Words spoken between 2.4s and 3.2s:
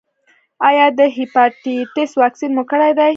مو کړی دی؟